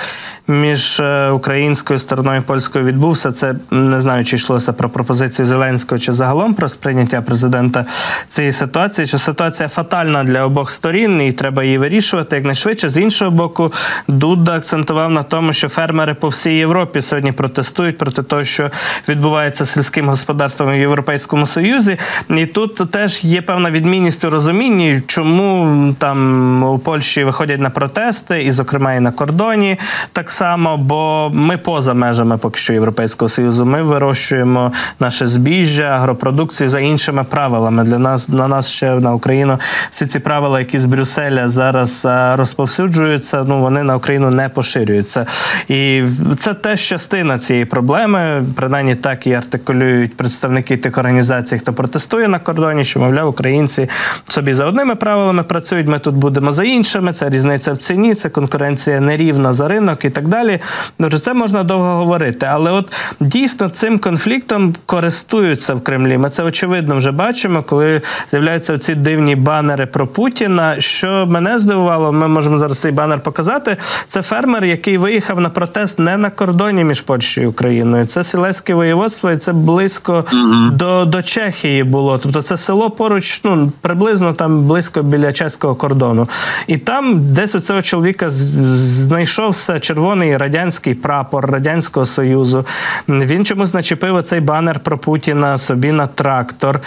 між 0.48 1.00
е, 1.00 1.30
українською 1.30 1.98
стороною 1.98 2.40
і 2.40 2.44
польською 2.44 2.84
відбувся. 2.84 3.32
Це 3.32 3.54
не 3.70 4.00
знаю, 4.00 4.24
чи 4.24 4.36
йшлося 4.36 4.72
про 4.72 4.88
пропозицію 4.88 5.46
Зеленського 5.46 5.98
чи 5.98 6.12
загалом 6.12 6.54
про 6.54 6.68
сприйняття 6.68 7.22
президента 7.22 7.86
цієї 8.34 8.52
ситуації. 8.52 9.06
Що 9.06 9.18
ситуація 9.18 9.68
фатальна 9.68 10.24
для 10.24 10.44
обох 10.44 10.70
сторін, 10.70 11.22
і 11.22 11.32
треба 11.32 11.64
її 11.64 11.78
вирішувати 11.78 12.36
якнайшвидше. 12.36 12.88
З 12.88 12.96
іншого 12.96 13.30
боку, 13.30 13.72
Дуда 14.08 14.52
акцентував 14.52 15.10
на 15.10 15.22
тому, 15.22 15.52
що 15.52 15.68
фермери 15.68 16.14
по 16.14 16.28
всій 16.28 16.54
Європі 16.54 17.02
сьогодні 17.02 17.32
протестують 17.32 17.98
проти 17.98 18.22
того, 18.22 18.44
що 18.44 18.70
відбувається 19.08 19.66
сільським 19.66 20.08
господарством 20.08 20.70
в 20.70 20.78
Європейському 20.78 21.46
Союзі. 21.46 21.96
І 22.30 22.46
тут 22.46 22.90
теж 22.90 23.24
є 23.24 23.42
певна 23.42 23.70
відмінність 23.70 24.24
у 24.24 24.30
розумінні, 24.30 25.02
чому 25.06 25.94
там 25.98 26.64
у 26.64 26.78
Польщі 26.78 27.24
виходять 27.24 27.60
на 27.60 27.70
протести, 27.70 28.42
і, 28.42 28.50
зокрема, 28.50 28.92
і 28.94 29.00
на 29.00 29.12
кордоні 29.12 29.78
так 30.12 30.30
само. 30.30 30.76
Бо 30.76 31.30
ми 31.34 31.56
поза 31.58 31.94
межами 31.94 32.38
поки 32.38 32.58
що 32.58 32.72
Європейського 32.72 33.28
союзу. 33.28 33.66
Ми 33.66 33.82
вирощуємо 33.82 34.72
наше 35.00 35.26
збіжжя, 35.26 35.84
агропродукцію 35.84 36.68
за 36.68 36.80
іншими 36.80 37.24
правилами. 37.24 37.84
Для 37.84 37.98
нас 37.98 38.23
на 38.28 38.48
нас 38.48 38.70
ще 38.70 38.90
на 38.90 39.14
Україну 39.14 39.58
всі 39.90 40.06
ці 40.06 40.18
правила, 40.18 40.58
які 40.58 40.78
з 40.78 40.84
Брюсселя 40.84 41.48
зараз 41.48 42.06
розповсюджуються. 42.34 43.44
Ну 43.48 43.60
вони 43.60 43.82
на 43.82 43.96
Україну 43.96 44.30
не 44.30 44.48
поширюються, 44.48 45.26
і 45.68 46.02
це 46.38 46.54
теж 46.54 46.80
частина 46.80 47.38
цієї 47.38 47.64
проблеми. 47.64 48.44
Принаймні 48.56 48.94
так 48.94 49.26
і 49.26 49.32
артикулюють 49.32 50.16
представники 50.16 50.76
тих 50.76 50.98
організацій, 50.98 51.58
хто 51.58 51.72
протестує 51.72 52.28
на 52.28 52.38
кордоні, 52.38 52.84
що 52.84 53.00
мовляв, 53.00 53.28
українці 53.28 53.88
собі 54.28 54.54
за 54.54 54.66
одними 54.66 54.94
правилами 54.94 55.42
працюють. 55.42 55.86
Ми 55.86 55.98
тут 55.98 56.14
будемо 56.14 56.52
за 56.52 56.64
іншими. 56.64 57.12
Це 57.12 57.30
різниця 57.30 57.72
в 57.72 57.76
ціні, 57.76 58.14
це 58.14 58.28
конкуренція 58.28 59.00
нерівна 59.00 59.52
за 59.52 59.68
ринок 59.68 60.04
і 60.04 60.10
так 60.10 60.28
далі. 60.28 60.58
Отже, 60.98 61.18
це 61.18 61.34
можна 61.34 61.62
довго 61.62 61.96
говорити. 61.96 62.46
Але 62.50 62.70
от 62.70 62.92
дійсно 63.20 63.68
цим 63.68 63.98
конфліктом 63.98 64.74
користуються 64.86 65.74
в 65.74 65.80
Кремлі. 65.80 66.18
Ми 66.18 66.30
це 66.30 66.42
очевидно 66.42 66.96
вже 66.96 67.10
бачимо, 67.10 67.62
коли 67.62 68.02
з'являються 68.30 68.78
ці 68.78 68.94
дивні 68.94 69.36
банери 69.36 69.86
про 69.86 70.06
Путіна. 70.06 70.80
Що 70.80 71.26
мене 71.28 71.58
здивувало, 71.58 72.12
ми 72.12 72.28
можемо 72.28 72.58
зараз 72.58 72.80
цей 72.80 72.92
банер 72.92 73.20
показати. 73.20 73.76
Це 74.06 74.22
фермер, 74.22 74.64
який 74.64 74.98
виїхав 74.98 75.40
на 75.40 75.50
протест 75.50 75.98
не 75.98 76.16
на 76.16 76.30
кордоні 76.30 76.84
між 76.84 77.00
Польщею 77.00 77.46
і 77.46 77.50
Україною. 77.50 78.06
Це 78.06 78.24
Сілеське 78.24 78.74
воєводство, 78.74 79.30
і 79.30 79.36
це 79.36 79.52
близько 79.52 80.24
угу. 80.32 80.70
до 80.72 81.04
до 81.04 81.22
Чехії 81.22 81.84
було. 81.84 82.18
Тобто 82.18 82.42
це 82.42 82.56
село 82.56 82.90
поруч, 82.90 83.40
ну 83.44 83.72
приблизно 83.80 84.32
там 84.32 84.66
близько 84.66 85.02
біля 85.02 85.32
чеського 85.32 85.74
кордону. 85.74 86.28
І 86.66 86.76
там 86.76 87.32
десь 87.34 87.54
оце 87.54 87.74
цього 87.74 87.82
чоловіка 87.82 88.30
знайшовся 88.30 89.78
червоний 89.78 90.36
радянський 90.36 90.94
прапор 90.94 91.50
Радянського 91.50 92.06
Союзу. 92.06 92.66
Він 93.08 93.44
чомусь 93.44 93.74
начепив 93.74 94.14
оцей 94.14 94.40
банер 94.40 94.80
про 94.80 94.98
Путіна 94.98 95.58
собі 95.58 95.92
на 95.92 96.06
трактор. 96.06 96.80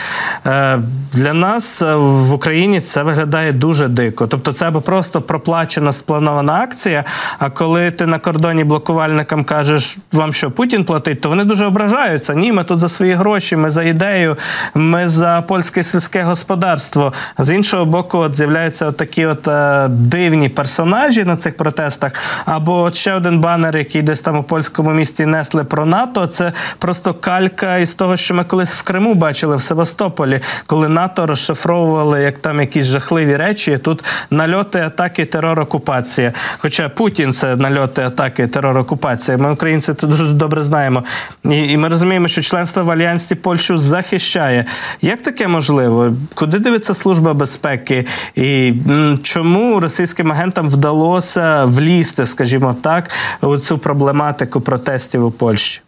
Для 1.17 1.33
нас 1.33 1.81
е, 1.81 1.95
в 1.95 2.33
Україні 2.33 2.81
це 2.81 3.03
виглядає 3.03 3.51
дуже 3.51 3.88
дико. 3.88 4.27
Тобто, 4.27 4.53
це 4.53 4.67
або 4.67 4.81
просто 4.81 5.21
проплачена 5.21 5.91
спланована 5.91 6.53
акція. 6.53 7.03
А 7.39 7.50
коли 7.50 7.91
ти 7.91 8.05
на 8.05 8.19
кордоні 8.19 8.63
блокувальникам 8.63 9.43
кажеш, 9.43 9.97
вам 10.12 10.33
що 10.33 10.51
Путін 10.51 10.86
платить, 10.86 11.21
то 11.21 11.29
вони 11.29 11.43
дуже 11.43 11.65
ображаються. 11.65 12.33
Ні, 12.33 12.53
ми 12.53 12.63
тут 12.63 12.79
за 12.79 12.88
свої 12.88 13.13
гроші, 13.13 13.55
ми 13.55 13.69
за 13.69 13.83
ідею, 13.83 14.38
ми 14.74 15.07
за 15.07 15.43
польське 15.47 15.83
сільське 15.83 16.21
господарство. 16.24 17.13
З 17.38 17.55
іншого 17.55 17.86
боку, 17.86 18.17
от 18.17 18.36
з'являються 18.36 18.86
от 18.86 18.97
такі 18.97 19.25
от 19.25 19.47
е, 19.47 19.88
дивні 19.89 20.50
персонажі 20.50 21.24
на 21.24 21.38
цих 21.38 21.57
протестах, 21.57 22.12
або 22.45 22.81
от 22.81 22.95
ще 22.95 23.13
один 23.13 23.39
банер, 23.39 23.77
який 23.77 24.01
десь 24.01 24.21
там 24.21 24.38
у 24.38 24.43
польському 24.43 24.91
місті 24.91 25.25
несли 25.25 25.63
про 25.63 25.86
НАТО. 25.86 26.27
Це 26.27 26.53
просто 26.77 27.13
калька 27.13 27.77
із 27.77 27.95
того, 27.95 28.17
що 28.17 28.33
ми 28.33 28.43
колись 28.43 28.74
в 28.74 28.83
Криму 28.83 29.13
бачили 29.13 29.55
в 29.55 29.62
Севастополі, 29.62 30.41
коли 30.65 30.89
НАТО 30.89 31.06
розшифровували 31.15 32.21
як 32.21 32.37
там 32.37 32.59
якісь 32.59 32.85
жахливі 32.85 33.35
речі. 33.35 33.77
Тут 33.77 34.03
нальоти, 34.31 34.79
атаки, 34.79 35.25
терор, 35.25 35.59
окупація. 35.59 36.33
Хоча 36.57 36.89
Путін 36.89 37.33
це 37.33 37.55
нальоти, 37.55 38.01
атаки, 38.01 38.47
терор, 38.47 38.77
окупація. 38.77 39.37
Ми 39.37 39.51
українці 39.51 39.93
це 39.93 40.07
дуже 40.07 40.33
добре 40.33 40.61
знаємо. 40.61 41.03
І, 41.45 41.57
і 41.57 41.77
ми 41.77 41.87
розуміємо, 41.87 42.27
що 42.27 42.41
членство 42.41 42.83
в 42.83 42.91
альянсі 42.91 43.35
Польщу 43.35 43.77
захищає. 43.77 44.65
Як 45.01 45.21
таке 45.21 45.47
можливо? 45.47 46.13
Куди 46.35 46.59
дивиться 46.59 46.93
служба 46.93 47.33
безпеки? 47.33 48.05
І 48.35 48.73
чому 49.23 49.79
російським 49.79 50.31
агентам 50.31 50.69
вдалося 50.69 51.65
влізти, 51.65 52.25
скажімо 52.25 52.75
так, 52.83 53.09
у 53.41 53.57
цю 53.57 53.77
проблематику 53.77 54.61
протестів 54.61 55.25
у 55.25 55.31
Польщі? 55.31 55.81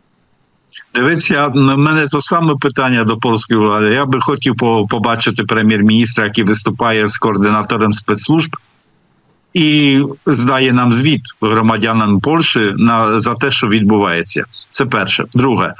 Дивіться, 0.96 1.48
в 1.48 1.56
мене 1.78 2.08
то 2.08 2.22
саме 2.22 2.56
питання 2.56 3.04
до 3.04 3.18
польської 3.18 3.60
влади. 3.60 3.94
Я 3.94 4.06
би 4.06 4.20
хотів 4.22 4.56
побачити 4.90 5.44
прем'єр-міністра, 5.44 6.26
який 6.26 6.44
виступає 6.44 7.08
з 7.08 7.18
координатором 7.18 7.94
спецслужб 7.94 8.56
і 9.54 10.00
здає 10.26 10.74
нам 10.74 10.92
звіт 10.92 11.22
громадянам 11.42 12.20
Польщі 12.20 12.74
на 12.78 13.20
за 13.20 13.34
те, 13.34 13.52
що 13.52 13.68
відбувається. 13.68 14.44
Це 14.72 14.86
перше. 14.86 15.26
Друге, 15.34 15.74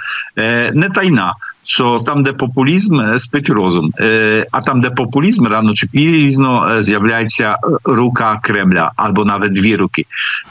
не 0.74 0.90
тайна 0.94 1.34
що 1.70 2.02
там, 2.06 2.24
де 2.24 2.34
популізм, 2.34 3.18
спить 3.18 3.50
розум, 3.50 3.92
а 4.52 4.62
там, 4.62 4.82
де 4.82 4.90
популізм, 4.90 5.48
рано 5.48 5.74
чи 5.74 5.88
пізно 5.88 6.68
з'являється 6.80 7.58
рука 7.84 8.40
Кремля 8.44 8.92
або 8.96 9.26
навіть 9.26 9.54
дві 9.54 9.76
руки. 9.76 10.06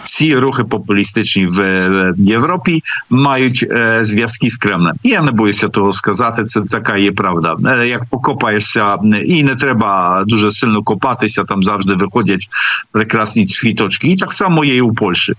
Ці 0.05 0.37
рухи 0.37 0.65
популістичні 0.65 1.47
в 1.47 2.15
Європі 2.19 2.83
мають 3.11 3.67
зв'язки 4.01 4.51
з 4.51 4.57
Кремлем. 4.57 4.97
І 5.03 5.09
я 5.09 5.23
не 5.23 5.33
боюся 5.33 5.69
того 5.69 5.93
сказати. 5.93 6.45
Це 6.45 6.63
така 6.63 6.97
є 6.97 7.13
правда. 7.13 7.85
Як 7.85 8.05
покопаєшся, 8.05 8.97
і 9.25 9.43
не 9.43 9.55
треба 9.55 10.23
дуже 10.27 10.51
сильно 10.51 10.83
копатися, 10.83 11.43
там 11.43 11.63
завжди 11.63 11.95
виходять 11.95 12.49
прекрасні 12.93 13.47
цвіточки. 13.47 14.09
І 14.09 14.17
так 14.17 14.33
само 14.33 14.65
є 14.65 14.77
і 14.77 14.81
у 14.81 14.95
Польщі. 14.95 15.35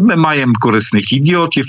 Ми 0.00 0.16
маємо 0.16 0.52
корисних 0.60 1.12
ідіотів, 1.12 1.66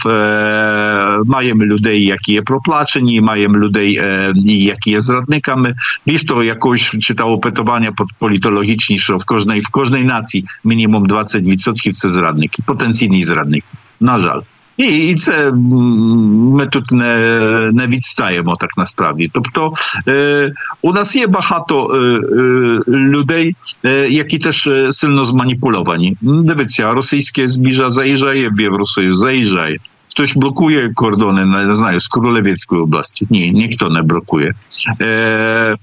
маємо 1.26 1.64
людей, 1.64 2.06
які 2.06 2.34
є 2.34 2.42
проплачені 2.42 2.93
doświadczeni, 2.94 3.22
mają 3.22 3.50
ludzi, 3.50 3.98
e, 4.00 4.34
які 4.46 4.92
є 4.92 5.02
зрадниками. 5.02 5.76
Більш 6.06 6.26
того, 6.26 6.44
якось 6.44 6.82
читав 6.82 7.30
опитування 7.30 7.92
політологічні, 8.20 9.00
що 9.00 9.18
в 9.18 9.26
кожній 9.26 9.60
в 9.60 9.70
кожній 9.70 10.04
нації 10.04 10.46
мінімум 10.64 11.06
20% 11.06 11.92
це 11.92 12.10
зрадники, 12.10 12.64
потенційні 12.66 13.24
зрадники. 13.24 13.68
На 14.00 14.20
жаль. 14.20 14.42
І 14.78 15.08
і 15.08 15.16
це 15.16 15.52
ми 15.52 16.68
тут 16.68 16.92
не 16.92 17.70
не 17.74 17.88
відстаємо 17.88 18.56
так 18.56 18.70
насправді. 18.78 19.30
Тобто 19.34 19.74
е, 20.08 20.52
у 20.82 20.92
нас 20.92 21.16
є 21.16 21.28
багато 21.28 21.92
е, 21.94 21.98
е, 21.98 22.82
людей, 22.88 23.56
е, 23.86 24.08
які 24.10 24.40
теж 24.40 24.70
сильно 24.90 25.24
зманіпульовані. 25.24 26.18
Дивіться, 26.22 26.92
російське 26.92 27.48
збіжа 27.48 27.92
заїжджає, 27.92 28.50
в 28.50 28.62
Євросоюз 28.62 29.18
заїжджає. 29.18 29.80
Хтось 30.14 30.36
блокує 30.36 30.94
кордони, 30.94 31.46
не 31.46 31.76
знаю, 31.76 32.00
з 32.00 32.08
Королевицької 32.08 32.82
області. 32.82 33.28
Ні, 33.30 33.52
ніхто 33.52 33.90
не 33.90 34.02
блокує. 34.02 34.54
Е, 35.02 35.78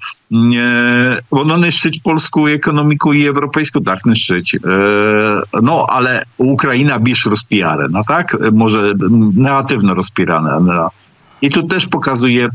е, 0.54 1.22
Воно 1.30 1.56
нищить 1.56 2.02
польську 2.02 2.48
економіку 2.48 3.14
і 3.14 3.20
європейську, 3.20 3.80
так 3.80 4.06
нищить. 4.06 4.56
Е, 4.64 5.42
Ну, 5.62 5.86
але 5.88 6.22
Україна 6.38 6.98
більш 6.98 7.26
розпіарена, 7.26 8.02
так? 8.02 8.52
Може, 8.52 8.94
негативно 9.34 9.94
розпіарена. 9.94 10.90
І 11.40 11.48
тут 11.48 11.68
теж 11.68 11.86
показує 11.86 12.50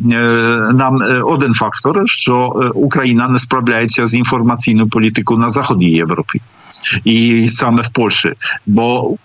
нам 0.73 1.01
один 1.23 1.53
фактор, 1.53 2.03
що 2.05 2.71
Україна 2.75 3.27
не 3.27 3.39
справляється 3.39 4.07
з 4.07 4.13
інформаційною 4.13 4.89
політикою 4.89 5.39
на 5.39 5.49
заході 5.49 5.85
Європи 5.85 6.39
і 7.03 7.47
саме 7.49 7.81
в 7.81 7.89
Польщі. 7.89 8.33
Бо 8.65 9.15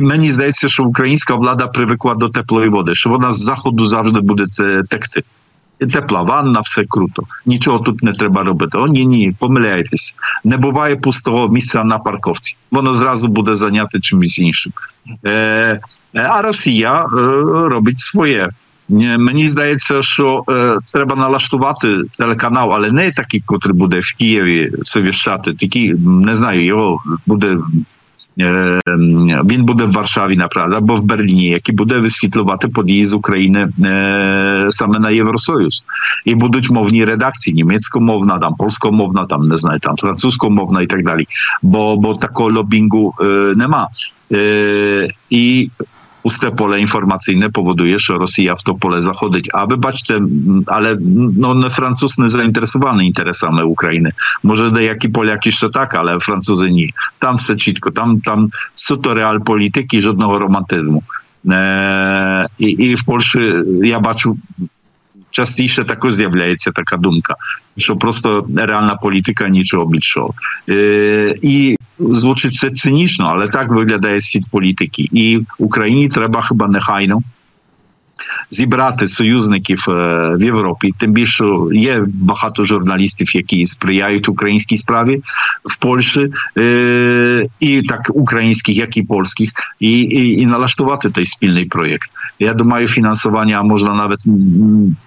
мені 0.00 0.32
здається, 0.32 0.68
що 0.68 0.84
українська 0.84 1.34
влада 1.34 1.66
привикла 1.66 2.14
до 2.14 2.28
теплої 2.28 2.68
води, 2.68 2.94
що 2.94 3.10
вона 3.10 3.32
з 3.32 3.42
заходу 3.42 3.86
завжди 3.86 4.20
буде 4.20 4.44
текти. 4.90 5.22
Тепла 5.86 6.22
ванна, 6.22 6.60
все 6.60 6.84
круто. 6.88 7.22
Нічого 7.46 7.78
тут 7.78 8.02
не 8.02 8.12
треба 8.12 8.42
робити. 8.42 8.78
О, 8.78 8.86
ні, 8.88 9.04
ні, 9.06 9.36
помиляєтесь. 9.38 10.16
Не 10.44 10.56
буває 10.56 10.96
пустого 10.96 11.48
місця 11.48 11.84
на 11.84 11.98
парковці. 11.98 12.56
Воно 12.70 12.92
зразу 12.92 13.28
буде 13.28 13.54
зайняти 13.54 14.00
чимось 14.00 14.38
іншим. 14.38 14.72
Е, 15.24 15.80
А 16.14 16.42
Росія 16.42 17.02
е, 17.04 17.06
робить 17.68 17.98
своє. 17.98 18.48
Мені 19.18 19.48
здається, 19.48 20.02
що 20.02 20.44
е, 20.48 20.78
треба 20.92 21.16
налаштувати 21.16 21.96
телеканал, 22.18 22.74
але 22.74 22.90
не 22.90 23.10
такий, 23.10 23.42
котрий 23.46 23.74
буде 23.74 23.98
в 23.98 24.16
Києві 24.18 24.72
совіщати. 24.82 25.54
Такий, 25.54 25.94
не 25.94 26.36
знаю, 26.36 26.64
його 26.64 27.02
буде. 27.26 27.58
Е, 28.40 28.80
він 29.50 29.64
буде 29.64 29.84
в 29.84 29.92
Варшаві, 29.92 30.36
наприклад, 30.36 30.74
або 30.74 30.96
в 30.96 31.02
Берліні, 31.02 31.46
який 31.46 31.74
буде 31.74 31.98
висвітлювати 31.98 32.68
події 32.68 33.06
з 33.06 33.14
України 33.14 33.68
е, 33.84 34.66
саме 34.70 34.98
на 34.98 35.10
Євросоюз. 35.10 35.84
І 36.24 36.34
будуть 36.34 36.70
мовні 36.70 37.04
редакції, 37.04 37.54
німецькомовна, 37.54 38.38
там 38.38 38.54
польськомовна, 38.54 39.24
там 39.24 39.48
не 39.48 39.56
знаю, 39.56 39.78
там 39.78 39.96
французькомовна 39.96 40.82
і 40.82 40.86
так 40.86 41.04
далі. 41.04 41.26
Бо 41.62 41.96
бо 41.96 42.14
такого 42.14 42.50
лобінгу 42.50 43.14
е, 43.20 43.24
нема. 43.56 43.88
Е, 44.32 45.08
І 45.30 45.70
puste 46.23 46.51
pole 46.51 46.79
informacyjne 46.79 47.49
powoduje, 47.49 47.99
że 47.99 48.13
Rosja 48.13 48.55
w 48.55 48.63
to 48.63 48.73
pole 48.73 49.01
zachodzić. 49.01 49.45
A 49.53 49.65
wybaczcie, 49.65 50.19
ale 50.67 50.97
no, 51.35 51.69
Francuz 51.69 52.17
nie 52.17 52.29
zainteresowany 52.29 53.05
interesami 53.05 53.63
Ukrainy. 53.63 54.11
Może 54.43 54.71
dejaki 54.71 55.09
Polaki 55.09 55.49
jeszcze 55.49 55.69
tak, 55.69 55.95
ale 55.95 56.19
Francuzy 56.19 56.71
nie. 56.71 56.87
Tam 57.19 57.39
secitko, 57.39 57.91
tam, 57.91 58.21
tam 58.21 58.49
są 58.75 58.97
to 58.97 59.13
real 59.13 59.41
polityki, 59.41 60.01
żadnego 60.01 60.39
romantyzmu. 60.39 61.03
Eee, 61.49 62.47
i, 62.59 62.91
I 62.91 62.97
w 62.97 63.05
Polsce 63.05 63.39
ja 63.81 63.99
baczę 63.99 64.33
частіше 65.31 65.83
також 65.83 66.13
з'являється 66.13 66.71
така 66.71 66.97
думка, 66.97 67.35
що 67.77 67.95
просто 67.95 68.47
реальна 68.55 68.95
політика 68.95 69.47
нічого 69.47 69.85
більшого. 69.85 70.33
Е, 70.69 71.33
І 71.41 71.75
звучить 71.98 72.54
це 72.54 72.70
цинічно, 72.70 73.26
але 73.26 73.46
так 73.46 73.68
виглядає 73.68 74.20
світ 74.20 74.50
політики. 74.50 75.08
І 75.12 75.40
Україні 75.58 76.08
треба 76.08 76.42
хіба 76.42 76.68
нехайно 76.68 77.22
зібрати 78.50 79.06
союзників 79.06 79.84
в 79.86 80.44
Європі. 80.44 80.92
Тим 80.98 81.12
більше 81.12 81.44
є 81.72 82.04
багато 82.06 82.64
журналістів, 82.64 83.36
які 83.36 83.64
сприяють 83.64 84.28
українській 84.28 84.76
справі 84.76 85.22
в 85.64 85.76
Польщі, 85.76 86.32
і 87.60 87.82
так 87.82 88.10
українських, 88.14 88.76
як 88.76 88.96
і 88.96 89.02
польських, 89.02 89.50
і, 89.80 90.00
і, 90.00 90.40
і 90.40 90.46
налаштувати 90.46 91.10
той 91.10 91.26
спільний 91.26 91.64
проєкт. 91.64 92.10
Я 92.38 92.54
думаю, 92.54 92.86
фінансування 92.86 93.62
можна 93.62 93.94
навіть 93.94 94.22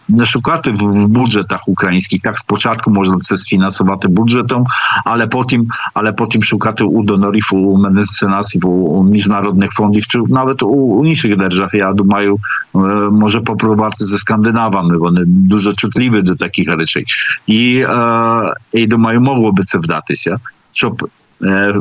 не 0.09 0.25
шукати 0.25 0.71
в, 0.71 0.75
в 0.75 1.07
бюджетах 1.07 1.67
українських. 1.67 2.21
Так 2.21 2.39
спочатку 2.39 2.91
можна 2.91 3.17
це 3.17 3.37
сфінансувати 3.37 4.07
бюджетом, 4.07 4.65
але 5.05 5.27
потім, 5.27 5.69
але 5.93 6.11
потім 6.11 6.43
шукати 6.43 6.83
у 6.83 7.03
донорів, 7.03 7.49
у 7.51 7.77
меценасів, 7.77 8.67
у 8.67 9.03
міжнародних 9.03 9.71
фондів, 9.71 10.07
чи 10.07 10.19
навіть 10.19 10.63
у, 10.63 10.67
у 10.67 11.05
інших 11.05 11.37
держав. 11.37 11.69
Я 11.73 11.93
думаю, 11.93 12.37
може 13.11 13.41
попробувати 13.41 14.05
зі 14.05 14.17
скандинавами. 14.17 14.97
Вони 14.97 15.21
дуже 15.25 15.73
чутливі 15.73 16.21
до 16.21 16.35
таких 16.35 16.75
речей. 16.75 17.05
І, 17.47 17.85
і 18.73 18.85
думаю, 18.85 19.21
могло 19.21 19.51
би 19.51 19.63
це 19.63 19.77
вдатися, 19.77 20.39
щоб. 20.71 21.09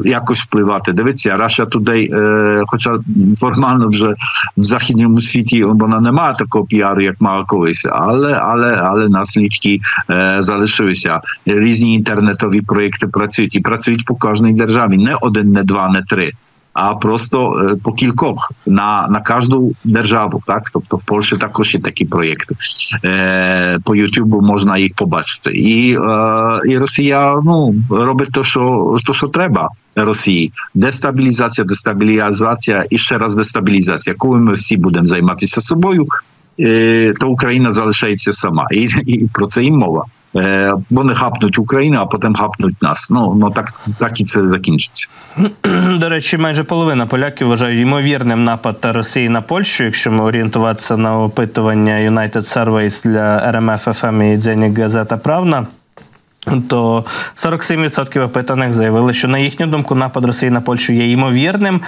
Якось 0.05 0.41
впливати. 0.41 0.93
Дивіться, 0.93 1.37
Russia 1.37 1.67
Today, 1.69 2.15
е, 2.15 2.63
хоча 2.67 2.99
формально 3.39 3.89
вже 3.89 4.15
в 4.57 4.63
західному 4.63 5.21
світі 5.21 5.65
вона 5.65 6.01
не 6.01 6.13
має 6.13 6.35
такого 6.35 6.65
піару, 6.65 7.01
як 7.01 7.21
мала 7.21 7.45
колись, 7.45 7.87
але 7.91 8.33
але, 8.33 8.75
але 8.75 9.09
наслідки 9.09 9.81
е, 10.11 10.37
залишилися. 10.41 11.21
Різні 11.47 11.95
інтернетові 11.95 12.61
проєкти 12.61 13.07
працюють 13.07 13.55
і 13.55 13.61
працюють 13.61 14.05
по 14.05 14.15
кожній 14.15 14.53
державі. 14.53 14.97
Не 14.97 15.15
один, 15.21 15.53
не 15.53 15.63
два, 15.63 15.89
не 15.89 16.03
три 16.03 16.33
а 16.77 16.95
просто 16.95 17.79
по 17.83 17.93
кількох 17.93 18.53
на 18.67 19.09
на 19.11 19.21
кожну 19.21 19.73
державу. 19.85 20.43
Так, 20.47 20.71
тобто 20.71 20.97
в 20.97 21.05
Польщі 21.05 21.37
також 21.37 21.75
є 21.75 21.81
такі 21.81 22.05
проєкти. 22.05 22.55
Е, 23.05 23.79
По 23.85 23.95
Ютубу 23.97 24.41
можна 24.41 24.79
їх 24.79 24.95
побачити, 24.95 25.51
і 25.51 25.93
е, 25.95 26.61
і 26.65 26.79
Росія 26.79 27.41
ну 27.45 27.75
робить 27.91 28.33
те, 28.33 28.45
що 28.45 28.97
то, 29.07 29.13
що 29.13 29.29
треба. 29.29 29.69
Росії 29.99 30.53
дестабілізація, 30.75 31.65
дестабілізація 31.65 32.85
і 32.91 32.99
ще 32.99 33.19
раз 33.19 33.37
дестабілізація. 33.37 34.17
Коли 34.19 34.39
ми 34.39 34.53
всі 34.53 34.77
будемо 34.77 35.05
займатися 35.05 35.61
собою, 35.61 36.07
то 37.21 37.29
Україна 37.29 37.73
залишається 37.73 38.33
сама, 38.33 38.67
і, 38.71 38.89
і 39.07 39.29
про 39.33 39.47
це 39.47 39.65
і 39.65 39.71
мова. 39.71 40.05
Вони 40.91 41.15
хапнуть 41.15 41.59
Україну, 41.59 41.99
а 42.01 42.07
потім 42.07 42.35
хапнуть 42.35 42.83
нас. 42.83 43.11
Ну 43.11 43.35
ну 43.41 43.51
так 43.51 43.73
так 43.99 44.21
і 44.21 44.25
це 44.25 44.49
закінчиться. 44.49 45.09
До 45.99 46.09
речі, 46.09 46.39
майже 46.39 46.65
половина 46.65 47.07
поляків 47.07 47.49
вважають 47.49 47.81
ймовірним 47.81 48.45
напад 48.45 48.77
Росії 48.83 49.29
на 49.29 49.43
Польщу, 49.43 49.85
якщо 49.85 50.13
ми 50.13 50.25
орієнтуватися 50.25 50.97
на 50.97 51.19
опитування 51.19 51.93
United 51.93 52.33
Surveys 52.33 53.09
для 53.09 53.53
RMF 53.53 53.99
FM 53.99 54.23
і 54.23 54.37
Dziennik 54.37 54.75
Gazeta 54.75 55.17
Prawna 55.17 55.67
то 56.69 57.05
47% 57.37 58.25
опитаних 58.25 58.73
заявили, 58.73 59.15
що 59.15 59.29
на 59.29 59.39
їхню 59.39 59.67
думку 59.67 59.95
напад 59.95 60.25
Росії 60.25 60.51
на 60.51 60.61
Польщу 60.61 60.93
є 60.93 61.11
ймовірним, 61.11 61.81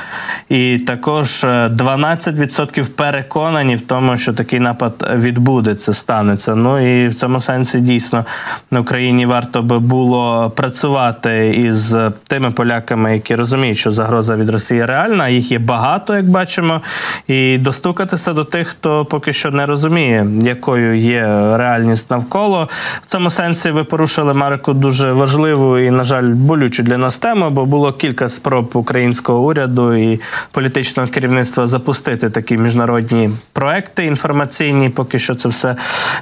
і 0.48 0.78
також 0.78 1.44
12% 1.44 2.88
переконані 2.88 3.76
в 3.76 3.80
тому, 3.80 4.16
що 4.16 4.32
такий 4.32 4.60
напад 4.60 5.10
відбудеться, 5.14 5.94
станеться. 5.94 6.54
Ну 6.54 7.04
і 7.04 7.08
в 7.08 7.14
цьому 7.14 7.40
сенсі 7.40 7.80
дійсно 7.80 8.24
на 8.70 8.80
Україні 8.80 9.26
варто 9.26 9.62
би 9.62 9.78
було 9.78 10.52
працювати 10.56 11.48
із 11.48 11.96
тими 12.26 12.50
поляками, 12.50 13.12
які 13.12 13.34
розуміють, 13.34 13.78
що 13.78 13.90
загроза 13.90 14.36
від 14.36 14.50
Росії 14.50 14.84
реальна. 14.84 15.28
Їх 15.28 15.52
є 15.52 15.58
багато, 15.58 16.16
як 16.16 16.28
бачимо, 16.28 16.82
і 17.28 17.58
достукатися 17.58 18.32
до 18.32 18.44
тих, 18.44 18.68
хто 18.68 19.04
поки 19.04 19.32
що 19.32 19.50
не 19.50 19.66
розуміє, 19.66 20.26
якою 20.42 20.96
є 20.96 21.22
реальність 21.56 22.10
навколо. 22.10 22.68
В 23.02 23.06
цьому 23.06 23.30
сенсі 23.30 23.70
ви 23.70 23.84
порушили 23.84 24.34
Марику 24.48 24.72
дуже 24.72 25.12
важливу 25.12 25.78
і, 25.78 25.90
на 25.90 26.04
жаль, 26.04 26.24
болючу 26.24 26.82
для 26.82 26.98
нас 26.98 27.18
тему, 27.18 27.50
бо 27.50 27.64
було 27.64 27.92
кілька 27.92 28.28
спроб 28.28 28.70
українського 28.74 29.40
уряду 29.40 29.94
і 29.94 30.20
політичного 30.52 31.08
керівництва 31.08 31.66
запустити 31.66 32.30
такі 32.30 32.58
міжнародні 32.58 33.30
проекти 33.52 34.04
інформаційні. 34.04 34.88
Поки 34.88 35.18
що 35.18 35.34
це 35.34 35.48
все 35.48 35.76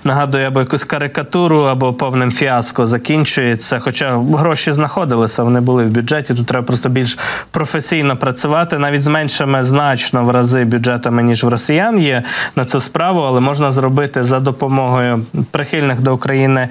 нагадує 0.05 0.47
або 0.47 0.61
якусь 0.61 0.85
карикатуру, 0.85 1.61
або 1.61 1.93
повним 1.93 2.31
фіаско 2.31 2.87
закінчується. 2.87 3.79
Хоча 3.79 4.19
гроші 4.19 4.73
знаходилися, 4.73 5.43
вони 5.43 5.61
були 5.61 5.85
в 5.85 5.89
бюджеті. 5.89 6.35
Тут 6.35 6.47
треба 6.47 6.67
просто 6.67 6.89
більш 6.89 7.19
професійно 7.51 8.17
працювати, 8.17 8.79
навіть 8.79 9.03
з 9.03 9.09
меншими 9.09 9.63
значно 9.63 10.25
в 10.25 10.31
рази 10.31 10.65
бюджетами 10.65 11.23
ніж 11.23 11.45
в 11.45 11.49
росіян 11.49 11.99
є 11.99 12.23
на 12.57 12.65
цю 12.65 12.81
справу, 12.81 13.21
але 13.21 13.41
можна 13.41 13.71
зробити 13.71 14.23
за 14.23 14.41
допомогою 14.41 15.25
прихильних 15.51 16.01
до 16.01 16.15
України 16.15 16.69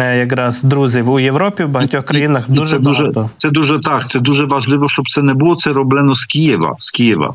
якраз 0.00 0.62
друзів 0.62 0.89
друзів 0.90 1.10
у 1.10 1.20
Європі, 1.20 1.64
в 1.64 1.68
багатьох 1.68 2.04
країнах 2.04 2.44
і, 2.48 2.52
дуже 2.52 2.76
це 2.76 2.78
багато. 2.78 3.10
дуже 3.12 3.28
це 3.36 3.50
дуже 3.50 3.78
так. 3.78 4.08
Це 4.08 4.20
дуже 4.20 4.44
важливо, 4.44 4.88
щоб 4.88 5.08
це 5.08 5.22
не 5.22 5.34
було 5.34 5.56
це 5.56 5.72
роблено 5.72 6.14
з 6.14 6.24
Києва. 6.24 6.76
З 6.78 6.90
Києва. 6.90 7.34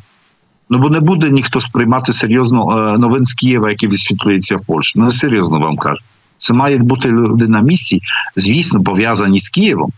Ну 0.69 0.77
бо 0.77 0.89
не 0.89 0.99
буде 0.99 1.29
ніхто 1.29 1.59
сприймати 1.59 2.13
серйозно 2.13 2.93
е, 2.93 2.97
новин 2.97 3.25
з 3.25 3.33
Києва, 3.33 3.69
які 3.69 3.87
висвітлюються 3.87 4.55
в 4.55 4.65
Польщі. 4.65 4.99
Ну 4.99 5.09
серйозно 5.09 5.59
вам 5.59 5.77
кажу. 5.77 6.01
Це 6.37 6.53
має 6.53 6.77
бути 6.77 7.09
люди 7.11 7.47
на 7.47 7.61
місці, 7.61 8.01
звісно, 8.35 8.83
пов'язані 8.83 9.39
з 9.39 9.49
Києвом. 9.49 9.91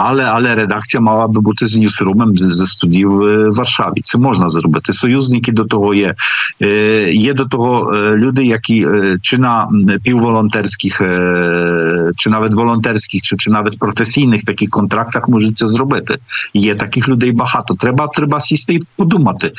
Але 0.00 0.24
але 0.24 0.54
редакція 0.54 1.00
мала 1.00 1.26
би 1.28 1.40
бути 1.40 1.66
з 1.66 1.76
ньюсрумом 1.76 2.36
зі 2.36 2.66
студії 2.66 3.04
в 3.04 3.48
Варшаві. 3.50 4.00
Це 4.02 4.18
можна 4.18 4.48
зробити. 4.48 4.92
Союзники 4.92 5.52
до 5.52 5.64
того 5.64 5.94
є. 5.94 6.14
Є 7.12 7.34
до 7.34 7.44
того 7.44 7.92
люди, 8.16 8.44
які 8.44 8.86
чи 9.22 9.38
на 9.38 9.68
півволонтерських, 10.02 10.98
чи 12.16 12.30
навіть 12.30 12.54
волонтерських, 12.54 13.22
чи 13.22 13.36
чи 13.36 13.50
навіть 13.50 13.78
професійних 13.78 14.42
таких 14.42 14.70
контрактах 14.70 15.28
можуть 15.28 15.58
це 15.58 15.66
зробити. 15.66 16.18
Є 16.54 16.74
таких 16.74 17.08
людей 17.08 17.32
багато. 17.32 17.74
Треба 17.74 18.06
треба 18.06 18.40
сісти 18.40 18.74
і 18.74 18.80
подумати. 18.96 19.52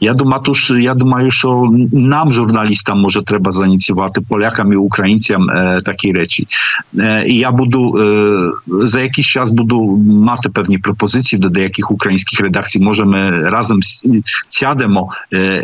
Я 0.00 0.12
думаю, 0.12 0.42
я 0.80 0.94
думаю, 0.94 1.30
що 1.30 1.68
нам, 1.92 2.32
журналістам, 2.32 3.00
може 3.00 3.22
треба 3.22 3.52
заініціювати 3.52 4.20
полякам 4.20 4.72
і 4.72 4.76
українцям 4.76 5.46
такі 5.84 6.12
речі. 6.12 6.46
І 7.26 7.34
я 7.34 7.50
буду 7.50 7.98
за 8.66 9.00
якийсь 9.00 9.26
час 9.26 9.50
буду 9.50 9.83
мати 10.06 10.48
певні 10.48 10.78
пропозиції 10.78 11.40
до 11.40 11.48
деяких 11.48 11.90
українських 11.90 12.40
редакцій. 12.40 12.80
Може, 12.80 13.04
ми 13.04 13.30
разом 13.30 13.78
сядемо 14.48 15.10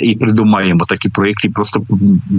і 0.01 0.15
придумаємо 0.15 0.85
такі 0.89 1.09
проєкти, 1.09 1.51
просто 1.51 1.83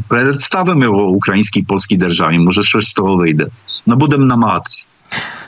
представимо 0.08 0.84
його 0.84 1.08
українській 1.08 1.60
і 1.60 1.64
польській 1.64 1.98
державі. 1.98 2.40
Може, 2.40 2.64
щось 2.64 2.86
з 2.86 2.94
того 2.94 3.16
вийде. 3.16 3.48
Ми 3.86 3.96
будемо 3.96 4.26
намагатися. 4.26 4.86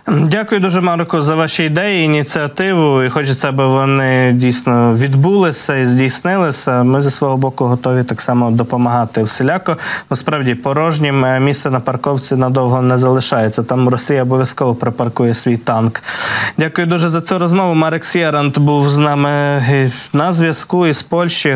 Дякую 0.08 0.62
дуже, 0.62 0.82
Марко, 0.82 1.22
за 1.22 1.36
ваші 1.36 1.64
ідеї, 1.64 2.06
ініціативу. 2.06 3.04
І 3.04 3.10
хочеться, 3.10 3.50
аби 3.50 3.68
вони 3.68 4.32
дійсно 4.34 4.94
відбулися 4.94 5.76
і 5.76 5.86
здійснилися. 5.86 6.84
Ми 6.84 7.02
зі 7.02 7.10
свого 7.10 7.38
боку 7.38 7.66
готові 7.66 8.04
так 8.04 8.22
само 8.22 8.52
допомагати 8.52 9.24
всіляко. 9.24 9.78
Насправді 10.10 10.56
порожнім 10.56 11.26
е, 11.26 11.40
місце 11.40 11.70
на 11.70 11.80
парковці 11.80 12.36
надовго 12.36 12.82
не 12.82 12.98
залишається. 12.98 13.64
Там 13.64 13.90
Росія 13.90 14.24
обов'язково 14.24 14.76
припаркує 14.76 15.34
свій 15.34 15.58
танк. 15.58 16.04
Дякую 16.58 16.88
дуже 16.88 17.10
за 17.10 17.22
цю 17.22 17.40
розмову. 17.40 17.74
Марек 17.74 18.06
Сєрант 18.06 18.60
був 18.60 18.90
з 18.90 18.98
нами 18.98 19.92
на 20.14 20.34
зв'язку 20.34 20.88
із 20.88 21.04
Польщі. 21.04 21.56